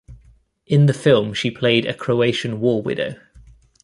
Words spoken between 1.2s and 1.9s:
she played